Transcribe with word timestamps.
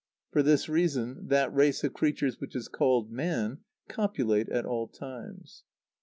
For 0.31 0.41
this 0.41 0.67
reason, 0.67 1.27
that 1.27 1.53
race 1.53 1.83
of 1.83 1.93
creatures 1.93 2.39
which 2.41 2.55
is 2.55 2.67
called 2.67 3.11
man 3.11 3.59
copulate 3.87 4.49
at 4.49 4.65
all 4.65 4.87
times. 4.87 5.63